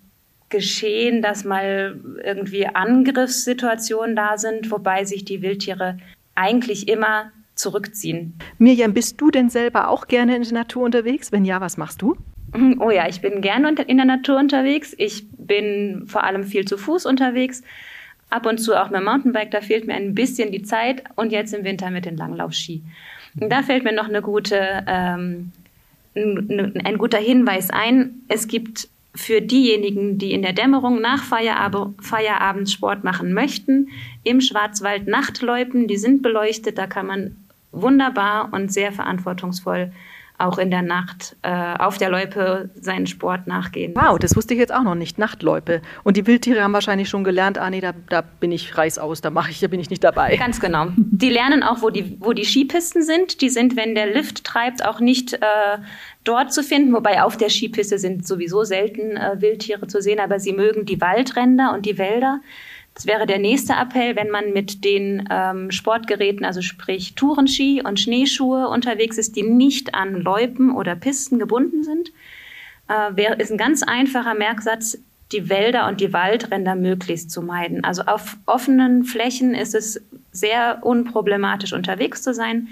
geschehen, 0.49 1.23
dass 1.23 1.45
mal 1.45 2.01
irgendwie 2.25 2.67
Angriffssituationen 2.67 4.17
da 4.17 4.39
sind, 4.39 4.71
wobei 4.71 5.05
sich 5.05 5.25
die 5.25 5.43
Wildtiere 5.43 5.99
eigentlich 6.35 6.89
immer 6.89 7.33
zurückziehen. 7.59 8.39
Mirjam, 8.59 8.95
bist 8.95 9.21
du 9.21 9.31
denn 9.31 9.51
selber 9.51 9.89
auch 9.89 10.07
gerne 10.07 10.37
in 10.37 10.43
der 10.43 10.53
Natur 10.53 10.85
unterwegs? 10.85 11.33
Wenn 11.33 11.45
ja, 11.45 11.61
was 11.61 11.77
machst 11.77 12.03
du? 12.03 12.17
Mhm, 12.55 12.81
oh 12.81 12.91
ja, 12.91 13.09
ich 13.09 13.21
bin 13.21 13.41
gerne 13.41 13.75
in 13.87 13.97
der 13.97 14.07
Natur 14.07 14.39
unterwegs. 14.39 14.95
Ich 14.97 15.27
bin 15.33 16.05
vor 16.07 16.25
allem 16.25 16.45
viel 16.45 16.65
zu 16.65 16.79
Fuß 16.79 17.07
unterwegs. 17.07 17.63
Ab 18.31 18.47
und 18.47 18.59
zu 18.59 18.75
auch 18.75 18.91
mit 18.91 19.01
dem 19.01 19.05
Mountainbike, 19.05 19.51
da 19.51 19.61
fehlt 19.61 19.87
mir 19.87 19.95
ein 19.95 20.15
bisschen 20.15 20.53
die 20.53 20.63
Zeit. 20.63 21.03
Und 21.17 21.33
jetzt 21.33 21.53
im 21.55 21.65
Winter 21.65 21.91
mit 21.91 22.05
den 22.05 22.17
Langlaufski. 22.17 22.83
Da 23.35 23.63
fällt 23.63 23.85
mir 23.85 23.93
noch 23.93 24.09
eine 24.09 24.23
gute, 24.23 24.85
ähm, 24.87 25.53
ein, 26.17 26.81
ein 26.85 26.99
guter 26.99 27.19
Hinweis 27.19 27.71
ein. 27.71 28.23
Es 28.29 28.49
gibt 28.49 28.89
für 29.15 29.41
diejenigen, 29.41 30.19
die 30.19 30.33
in 30.33 30.43
der 30.43 30.53
Dämmerung 30.53 31.01
nach 31.01 31.25
Feierab 31.25 31.95
Feierabend 32.01 32.71
Sport 32.71 33.05
machen 33.05 33.33
möchten, 33.33 33.89
im 34.23 34.41
Schwarzwald 34.41 35.09
Nachtloipen, 35.09 35.89
die 35.89 35.97
sind 35.97 36.23
beleuchtet, 36.23 36.79
da 36.79 36.87
kann 36.87 37.07
man 37.07 37.37
wunderbar 37.73 38.49
und 38.53 38.73
sehr 38.73 38.93
verantwortungsvoll 38.93 39.93
auch 40.39 40.59
in 40.59 40.71
der 40.71 40.83
Nacht 40.83 41.37
äh, 41.43 41.51
auf 41.79 41.99
der 41.99 42.11
Loipe 42.11 42.71
seinen 42.81 43.09
Sport 43.09 43.49
nachgehen. 43.49 43.93
Wow, 43.97 44.19
das 44.19 44.37
wusste 44.37 44.55
ich 44.55 44.61
jetzt 44.61 44.73
auch 44.73 44.85
noch 44.85 44.95
nicht, 44.95 45.19
Nachtloipe. 45.19 45.83
Und 46.05 46.17
die 46.17 46.27
Wildtiere 46.27 46.63
haben 46.63 46.73
wahrscheinlich 46.73 47.09
schon 47.09 47.25
gelernt, 47.25 47.59
ah 47.59 47.69
nee, 47.71 47.81
da, 47.81 47.93
da 48.09 48.21
bin 48.23 48.53
ich 48.53 48.79
reißaus, 48.79 49.21
da 49.21 49.31
mache 49.31 49.51
ich, 49.51 49.59
da 49.59 49.67
bin 49.67 49.81
ich 49.81 49.91
nicht 49.91 50.05
dabei. 50.05 50.37
Ganz 50.37 50.61
genau. 50.61 50.87
Die 50.97 51.31
lernen 51.31 51.65
auch, 51.65 51.83
wo 51.83 51.91
die, 51.91 52.17
wo 52.21 52.33
die 52.33 52.45
Skipisten 52.45 53.03
sind. 53.03 53.41
Die 53.41 53.49
sind, 53.49 53.77
wenn 53.77 53.97
der 53.97 54.07
Lift 54.07 54.45
treibt, 54.45 54.85
auch 54.85 55.01
nicht 55.01 55.35
äh, 55.35 55.39
dort 56.23 56.53
zu 56.53 56.63
finden, 56.63 56.93
wobei 56.93 57.23
auf 57.23 57.37
der 57.37 57.51
Skipiste 57.51 57.99
sind 57.99 58.27
sowieso 58.27 58.63
selten 58.63 59.17
äh, 59.17 59.41
Wildtiere 59.41 59.89
zu 59.89 60.01
sehen, 60.01 60.21
aber 60.21 60.39
sie 60.39 60.53
mögen 60.53 60.87
die 60.87 61.01
Waldränder 61.01 61.73
und 61.75 61.85
die 61.85 61.99
Wälder. 61.99 62.41
Das 62.99 63.07
wäre 63.07 63.27
der 63.27 63.39
nächste 63.39 63.75
Appell, 63.75 64.17
wenn 64.17 64.29
man 64.29 64.53
mit 64.53 64.83
den 64.85 65.29
ähm, 65.31 65.71
Sportgeräten, 65.71 66.45
also 66.45 66.63
sprich 66.63 67.15
Tourenski 67.15 67.81
und 67.81 68.01
Schneeschuhe 68.01 68.67
unterwegs 68.67 69.19
ist, 69.19 69.37
die 69.37 69.45
nicht 69.45 69.95
an 69.95 70.21
Loipen 70.21 70.75
oder 70.75 70.97
Pisten 70.97 71.39
gebunden 71.39 71.85
sind. 71.85 72.11
Äh, 72.89 73.15
wäre, 73.15 73.37
ist 73.37 73.53
ein 73.53 73.57
ganz 73.57 73.85
einfacher 73.85 74.35
Merksatz, 74.35 74.99
die 75.31 75.49
Wälder 75.49 75.87
und 75.87 76.01
die 76.01 76.13
Waldränder 76.13 76.75
möglichst 76.75 77.31
zu 77.31 77.41
meiden. 77.41 77.85
Also 77.85 78.03
auf 78.03 78.37
offenen 78.47 79.05
Flächen 79.05 79.55
ist 79.55 79.77
es 79.77 80.03
sehr 80.33 80.81
unproblematisch 80.83 81.75
unterwegs 81.75 82.23
zu 82.23 82.35
sein. 82.35 82.67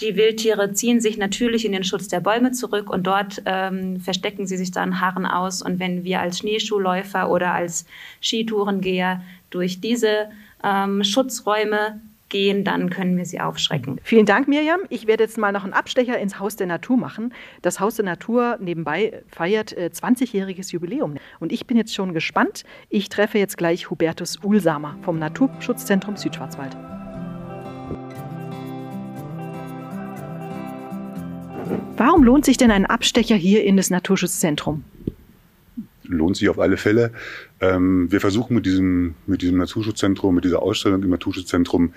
Die 0.00 0.14
Wildtiere 0.14 0.72
ziehen 0.74 1.00
sich 1.00 1.16
natürlich 1.16 1.64
in 1.64 1.72
den 1.72 1.84
Schutz 1.84 2.08
der 2.08 2.20
Bäume 2.20 2.52
zurück 2.52 2.90
und 2.90 3.06
dort 3.06 3.42
ähm, 3.46 3.98
verstecken 4.00 4.46
sie 4.46 4.58
sich 4.58 4.72
dann 4.72 5.00
Haaren 5.00 5.24
aus. 5.24 5.62
Und 5.62 5.78
wenn 5.78 6.04
wir 6.04 6.20
als 6.20 6.38
Schneeschuhläufer 6.38 7.30
oder 7.30 7.54
als 7.54 7.86
Skitourengeher 8.20 9.22
durch 9.50 9.80
diese 9.80 10.30
ähm, 10.62 11.04
Schutzräume 11.04 12.00
gehen, 12.30 12.64
dann 12.64 12.88
können 12.88 13.18
wir 13.18 13.26
sie 13.26 13.40
aufschrecken. 13.40 14.00
Vielen 14.02 14.24
Dank, 14.24 14.48
Mirjam. 14.48 14.80
Ich 14.88 15.06
werde 15.06 15.24
jetzt 15.24 15.36
mal 15.36 15.52
noch 15.52 15.64
einen 15.64 15.74
Abstecher 15.74 16.18
ins 16.18 16.38
Haus 16.38 16.56
der 16.56 16.66
Natur 16.66 16.96
machen. 16.96 17.34
Das 17.60 17.80
Haus 17.80 17.96
der 17.96 18.06
Natur 18.06 18.56
nebenbei 18.60 19.22
feiert 19.28 19.76
äh, 19.76 19.90
20-jähriges 19.92 20.72
Jubiläum. 20.72 21.16
Und 21.40 21.52
ich 21.52 21.66
bin 21.66 21.76
jetzt 21.76 21.94
schon 21.94 22.14
gespannt. 22.14 22.64
Ich 22.88 23.10
treffe 23.10 23.38
jetzt 23.38 23.58
gleich 23.58 23.90
Hubertus 23.90 24.42
Uhlsamer 24.42 24.96
vom 25.02 25.18
Naturschutzzentrum 25.18 26.16
Südschwarzwald. 26.16 26.76
Warum 31.96 32.24
lohnt 32.24 32.46
sich 32.46 32.56
denn 32.56 32.70
ein 32.70 32.86
Abstecher 32.86 33.36
hier 33.36 33.62
in 33.62 33.76
das 33.76 33.90
Naturschutzzentrum? 33.90 34.84
Lohnt 36.10 36.36
sich 36.36 36.48
auf 36.48 36.58
alle 36.58 36.76
Fälle. 36.76 37.12
Ähm, 37.60 38.10
wir 38.10 38.20
versuchen 38.20 38.54
mit 38.54 38.66
diesem, 38.66 39.14
mit 39.26 39.42
diesem 39.42 39.58
Naturschutzzentrum, 39.58 40.34
mit 40.34 40.44
dieser 40.44 40.62
Ausstellung 40.62 41.02
im 41.02 41.10
Naturschutzzentrum 41.10 41.92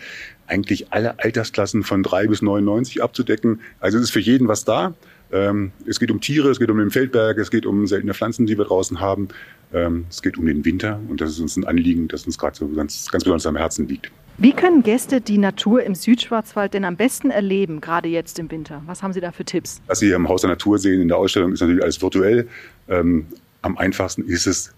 eigentlich 0.48 0.92
alle 0.92 1.20
Altersklassen 1.20 1.84
von 1.84 2.04
drei 2.04 2.28
bis 2.28 2.42
99 2.42 3.02
abzudecken. 3.04 3.62
Also 3.80 3.98
es 3.98 4.06
ist 4.06 4.12
für 4.12 4.20
jeden 4.20 4.48
was 4.48 4.66
da. 4.66 4.94
Ähm, 5.32 5.72
es 5.88 6.00
geht 6.00 6.12
um 6.12 6.22
Tiere, 6.22 6.50
es 6.50 6.60
geht 6.60 6.70
um 6.70 6.78
den 6.78 6.92
Feldberg, 6.92 7.38
es 7.40 7.50
geht 7.50 7.66
um 7.66 7.88
seltene 7.88 8.14
Pflanzen, 8.14 8.46
die 8.46 8.58
wir 8.58 8.66
draußen 8.66 9.00
haben. 9.00 9.30
Ähm, 9.74 10.06
es 10.10 10.22
geht 10.22 10.38
um 10.38 10.46
den 10.46 10.64
Winter 10.64 11.00
und 11.10 11.22
das 11.22 11.32
ist 11.32 11.40
uns 11.40 11.58
ein 11.58 11.66
Anliegen, 11.66 12.08
das 12.08 12.26
uns 12.26 12.38
gerade 12.38 12.56
so 12.56 12.68
ganz, 12.68 13.10
ganz 13.10 13.24
besonders 13.24 13.48
am 13.48 13.56
Herzen 13.56 13.88
liegt. 13.88 14.12
Wie 14.38 14.52
können 14.52 14.82
Gäste 14.82 15.22
die 15.22 15.38
Natur 15.38 15.84
im 15.84 15.94
Südschwarzwald 15.94 16.74
denn 16.74 16.86
am 16.86 16.96
besten 16.96 17.30
erleben, 17.30 17.82
gerade 17.82 18.10
jetzt 18.10 18.40
im 18.40 18.50
Winter? 18.50 18.82
Was 18.88 19.04
haben 19.04 19.14
Sie 19.14 19.22
da 19.22 19.32
für 19.32 19.46
Tipps? 19.46 19.80
Was 19.86 20.00
Sie 20.00 20.10
im 20.10 20.28
Haus 20.28 20.42
der 20.42 20.50
Natur 20.50 20.80
sehen 20.80 21.02
in 21.02 21.08
der 21.08 21.18
Ausstellung, 21.18 21.54
ist 21.54 21.62
natürlich 21.62 21.84
alles 21.84 22.02
virtuell. 22.02 22.48
Ähm, 22.88 23.28
am 23.64 23.78
einfachsten 23.78 24.24
ist 24.26 24.46
es, 24.46 24.74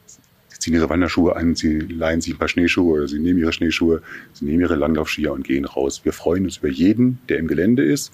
Sie 0.48 0.60
ziehen 0.60 0.74
Ihre 0.74 0.90
Wanderschuhe 0.90 1.36
an, 1.36 1.56
Sie 1.56 1.80
leihen 1.80 2.22
sich 2.22 2.34
ein 2.34 2.38
paar 2.38 2.48
Schneeschuhe 2.48 3.00
oder 3.00 3.08
Sie 3.08 3.20
nehmen 3.20 3.40
Ihre 3.40 3.52
Schneeschuhe, 3.52 4.02
Sie 4.34 4.46
nehmen 4.46 4.62
Ihre 4.62 4.76
Langlaufskier 4.76 5.34
und 5.34 5.44
gehen 5.44 5.66
raus. 5.66 6.02
Wir 6.06 6.14
freuen 6.14 6.46
uns 6.46 6.58
über 6.58 6.70
jeden, 6.70 7.20
der 7.28 7.40
im 7.40 7.48
Gelände 7.48 7.84
ist. 7.84 8.14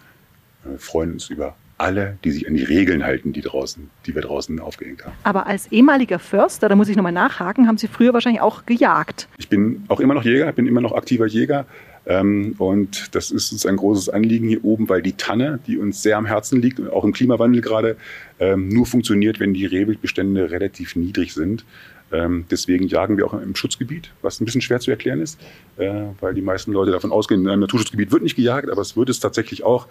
Wir 0.64 0.80
freuen 0.80 1.14
uns 1.14 1.30
über 1.30 1.56
alle, 1.78 2.18
die 2.24 2.32
sich 2.32 2.48
an 2.48 2.54
die 2.54 2.64
Regeln 2.64 3.04
halten, 3.04 3.34
die, 3.34 3.42
draußen, 3.42 3.90
die 4.06 4.14
wir 4.16 4.22
draußen 4.22 4.60
aufgehängt 4.60 5.04
haben. 5.04 5.14
Aber 5.24 5.48
als 5.48 5.72
ehemaliger 5.72 6.20
Förster, 6.20 6.70
da 6.70 6.76
muss 6.76 6.90
ich 6.90 6.96
nochmal 6.96 7.12
nachhaken, 7.12 7.68
haben 7.68 7.78
Sie 7.78 7.88
früher 7.88 8.14
wahrscheinlich 8.14 8.42
auch 8.42 8.66
gejagt? 8.66 9.28
Ich 9.38 9.50
bin 9.50 9.84
auch 9.88 10.00
immer 10.00 10.14
noch 10.14 10.24
Jäger, 10.24 10.52
bin 10.54 10.68
immer 10.68 10.82
noch 10.82 10.94
aktiver 10.94 11.26
Jäger. 11.26 11.66
Ähm, 12.06 12.56
und 12.58 13.14
das 13.16 13.32
ist 13.32 13.52
uns 13.52 13.66
ein 13.66 13.78
großes 13.78 14.10
Anliegen 14.10 14.48
hier 14.48 14.64
oben, 14.66 14.90
weil 14.90 15.02
die 15.02 15.14
Tanne, 15.14 15.60
die 15.68 15.78
uns 15.78 16.02
sehr 16.02 16.18
am 16.18 16.26
Herzen 16.26 16.62
liegt 16.62 16.80
auch 16.90 17.04
im 17.04 17.14
Klimawandel 17.14 17.62
gerade, 17.62 17.96
ähm, 18.40 18.70
nur 18.70 18.86
funktioniert, 18.86 19.40
wenn 19.40 19.54
die 19.54 19.66
Rehwildbestände 19.66 20.50
relativ 20.52 20.96
niedrig 20.96 21.34
sind. 21.34 21.64
Ähm, 22.12 22.46
deswegen 22.50 22.88
jagen 22.88 23.18
wir 23.18 23.26
auch 23.26 23.34
im 23.34 23.56
Schutzgebiet, 23.56 24.12
was 24.22 24.42
ein 24.42 24.46
bisschen 24.46 24.62
schwer 24.62 24.80
zu 24.80 24.92
erklären 24.92 25.22
ist, 25.22 25.40
äh, 25.78 26.06
weil 26.20 26.34
die 26.34 26.42
meisten 26.42 26.74
Leute 26.74 26.92
davon 26.92 27.12
ausgehen, 27.12 27.42
in 27.42 27.48
einem 27.48 27.62
Naturschutzgebiet 27.62 28.12
wird 28.12 28.24
nicht 28.24 28.36
gejagt, 28.36 28.70
aber 28.70 28.82
es 28.82 28.98
wird 28.98 29.10
es 29.10 29.20
tatsächlich 29.20 29.64
auch. 29.64 29.88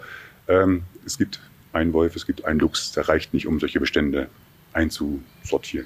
es 1.05 1.17
gibt 1.17 1.39
einen 1.71 1.93
Wolf, 1.93 2.15
es 2.15 2.25
gibt 2.25 2.43
einen 2.43 2.59
Luchs, 2.59 2.91
der 2.91 3.07
reicht 3.07 3.33
nicht, 3.33 3.47
um 3.47 3.59
solche 3.59 3.79
Bestände 3.79 4.27
einzusortieren. 4.73 5.85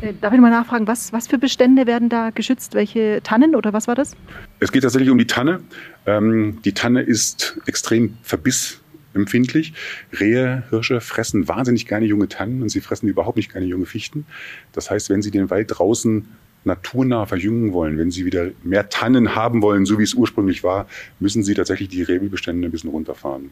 Äh, 0.00 0.14
darf 0.20 0.32
ich 0.32 0.40
mal 0.40 0.50
nachfragen, 0.50 0.86
was, 0.86 1.12
was 1.12 1.26
für 1.26 1.38
Bestände 1.38 1.86
werden 1.86 2.08
da 2.08 2.30
geschützt? 2.30 2.74
Welche 2.74 3.20
Tannen 3.22 3.54
oder 3.54 3.72
was 3.72 3.88
war 3.88 3.94
das? 3.94 4.16
Es 4.60 4.72
geht 4.72 4.82
tatsächlich 4.82 5.10
um 5.10 5.18
die 5.18 5.26
Tanne. 5.26 5.60
Ähm, 6.06 6.60
die 6.64 6.72
Tanne 6.72 7.02
ist 7.02 7.58
extrem 7.66 8.16
verbissempfindlich. 8.22 9.74
Rehe, 10.18 10.64
Hirsche 10.70 11.00
fressen 11.00 11.48
wahnsinnig 11.48 11.86
gerne 11.86 12.06
junge 12.06 12.28
Tannen 12.28 12.62
und 12.62 12.68
sie 12.68 12.80
fressen 12.80 13.08
überhaupt 13.08 13.36
nicht 13.36 13.52
gerne 13.52 13.66
junge 13.66 13.86
Fichten. 13.86 14.26
Das 14.72 14.90
heißt, 14.90 15.10
wenn 15.10 15.22
sie 15.22 15.30
den 15.30 15.50
Wald 15.50 15.68
draußen 15.70 16.26
naturnah 16.64 17.26
verjüngen 17.26 17.72
wollen, 17.72 17.96
wenn 17.98 18.10
sie 18.10 18.24
wieder 18.24 18.50
mehr 18.62 18.88
Tannen 18.88 19.34
haben 19.34 19.62
wollen, 19.62 19.86
so 19.86 19.98
wie 19.98 20.02
es 20.02 20.14
ursprünglich 20.14 20.62
war, 20.62 20.86
müssen 21.18 21.42
sie 21.42 21.54
tatsächlich 21.54 21.88
die 21.88 22.02
Rebelbestände 22.02 22.68
ein 22.68 22.70
bisschen 22.70 22.90
runterfahren. 22.90 23.50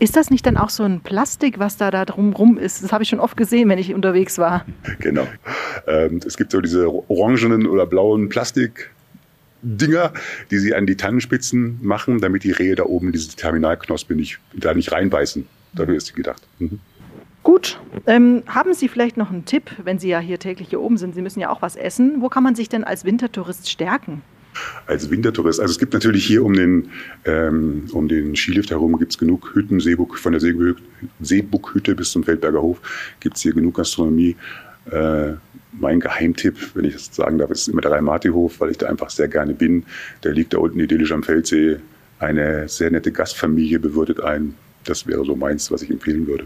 Ist 0.00 0.16
das 0.16 0.30
nicht 0.30 0.46
dann 0.46 0.56
auch 0.56 0.70
so 0.70 0.82
ein 0.82 1.00
Plastik, 1.00 1.58
was 1.58 1.76
da, 1.76 1.90
da 1.90 2.06
drumrum 2.06 2.56
ist? 2.56 2.82
Das 2.82 2.90
habe 2.90 3.02
ich 3.02 3.10
schon 3.10 3.20
oft 3.20 3.36
gesehen, 3.36 3.68
wenn 3.68 3.78
ich 3.78 3.92
unterwegs 3.94 4.38
war. 4.38 4.64
Genau. 4.98 5.28
Ähm, 5.86 6.20
es 6.26 6.38
gibt 6.38 6.52
so 6.52 6.62
diese 6.62 6.88
orangenen 7.10 7.66
oder 7.66 7.84
blauen 7.84 8.30
Plastikdinger, 8.30 10.12
die 10.50 10.58
sie 10.58 10.74
an 10.74 10.86
die 10.86 10.96
Tannenspitzen 10.96 11.80
machen, 11.82 12.18
damit 12.18 12.44
die 12.44 12.50
Rehe 12.50 12.76
da 12.76 12.84
oben 12.84 13.12
diese 13.12 13.36
Terminalknospe 13.36 14.14
nicht, 14.14 14.38
da 14.54 14.72
nicht 14.72 14.90
reinbeißen. 14.90 15.46
Dafür 15.74 15.96
ist 15.96 16.06
sie 16.06 16.14
gedacht. 16.14 16.42
Mhm. 16.58 16.80
Gut, 17.42 17.78
ähm, 18.06 18.42
haben 18.46 18.74
Sie 18.74 18.88
vielleicht 18.88 19.18
noch 19.18 19.30
einen 19.30 19.44
Tipp, 19.44 19.70
wenn 19.84 19.98
Sie 19.98 20.08
ja 20.08 20.18
hier 20.18 20.38
täglich 20.38 20.68
hier 20.70 20.80
oben 20.80 20.96
sind? 20.96 21.14
Sie 21.14 21.22
müssen 21.22 21.40
ja 21.40 21.50
auch 21.50 21.62
was 21.62 21.76
essen. 21.76 22.20
Wo 22.20 22.28
kann 22.28 22.42
man 22.42 22.54
sich 22.54 22.68
denn 22.70 22.84
als 22.84 23.04
Wintertourist 23.04 23.70
stärken? 23.70 24.22
Als 24.86 25.10
Wintertourist. 25.10 25.60
Also 25.60 25.72
es 25.72 25.78
gibt 25.78 25.92
natürlich 25.92 26.26
hier 26.26 26.44
um 26.44 26.54
den, 26.54 26.90
ähm, 27.24 27.84
um 27.92 28.08
den 28.08 28.36
Skilift 28.36 28.70
herum 28.70 28.98
gibt 28.98 29.12
es 29.12 29.18
genug 29.18 29.54
Hütten, 29.54 29.80
Seebuck, 29.80 30.18
von 30.18 30.32
der 30.32 30.40
Seebuckhütte 31.20 31.94
bis 31.94 32.10
zum 32.10 32.24
Feldberger 32.24 32.62
Hof 32.62 32.80
gibt 33.20 33.36
es 33.36 33.42
hier 33.42 33.52
genug 33.52 33.76
Gastronomie. 33.76 34.36
Äh, 34.90 35.32
mein 35.72 36.00
Geheimtipp, 36.00 36.74
wenn 36.74 36.84
ich 36.84 36.94
das 36.94 37.14
sagen 37.14 37.38
darf, 37.38 37.50
ist 37.50 37.68
immer 37.68 37.80
der 37.80 37.92
Rhein-Marti-Hof, 37.92 38.60
weil 38.60 38.70
ich 38.70 38.78
da 38.78 38.88
einfach 38.88 39.10
sehr 39.10 39.28
gerne 39.28 39.54
bin. 39.54 39.84
Der 40.24 40.32
liegt 40.32 40.52
da 40.52 40.58
unten 40.58 40.80
idyllisch 40.80 41.12
am 41.12 41.22
Feldsee. 41.22 41.76
Eine 42.18 42.68
sehr 42.68 42.90
nette 42.90 43.12
Gastfamilie 43.12 43.78
bewirtet 43.78 44.20
ein. 44.20 44.54
Das 44.84 45.06
wäre 45.06 45.24
so 45.24 45.36
meins, 45.36 45.70
was 45.70 45.82
ich 45.82 45.90
empfehlen 45.90 46.26
würde. 46.26 46.44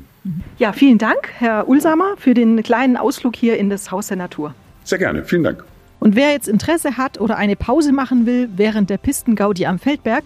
Ja, 0.59 0.73
vielen 0.73 0.99
Dank, 0.99 1.31
Herr 1.39 1.69
Ulsamer, 1.69 2.17
für 2.19 2.35
den 2.35 2.63
kleinen 2.63 2.97
Ausflug 2.97 3.37
hier 3.37 3.57
in 3.57 3.71
das 3.71 3.91
Haus 3.91 4.09
der 4.09 4.17
Natur. 4.17 4.55
Sehr 4.83 4.99
gerne, 4.99 5.25
vielen 5.25 5.45
Dank. 5.45 5.65
Und 6.05 6.17
wer 6.17 6.33
jetzt 6.33 6.49
Interesse 6.49 6.99
hat 6.99 7.19
oder 7.19 7.39
eine 7.39 7.57
Pause 7.57 7.91
machen 7.91 8.27
will 8.27 8.51
während 8.55 8.91
der 8.91 8.99
Pistengaudi 8.99 9.65
am 9.65 9.79
Feldberg, 9.79 10.25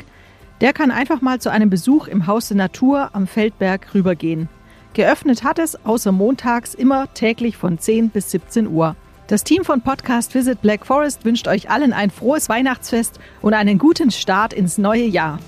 der 0.60 0.72
kann 0.72 0.90
einfach 0.90 1.20
mal 1.20 1.40
zu 1.40 1.52
einem 1.52 1.70
Besuch 1.70 2.08
im 2.08 2.26
Haus 2.26 2.48
der 2.48 2.56
Natur 2.56 3.10
am 3.12 3.28
Feldberg 3.28 3.94
rübergehen. 3.94 4.48
Geöffnet 4.94 5.44
hat 5.44 5.60
es 5.60 5.86
außer 5.86 6.10
montags 6.10 6.74
immer 6.74 7.14
täglich 7.14 7.56
von 7.56 7.78
10 7.78 8.10
bis 8.10 8.32
17 8.32 8.66
Uhr. 8.66 8.96
Das 9.28 9.44
Team 9.44 9.62
von 9.62 9.80
Podcast 9.80 10.34
Visit 10.34 10.62
Black 10.62 10.84
Forest 10.84 11.24
wünscht 11.24 11.46
euch 11.46 11.70
allen 11.70 11.92
ein 11.92 12.10
frohes 12.10 12.48
Weihnachtsfest 12.48 13.20
und 13.40 13.54
einen 13.54 13.78
guten 13.78 14.10
Start 14.10 14.52
ins 14.52 14.78
neue 14.78 15.04
Jahr. 15.04 15.38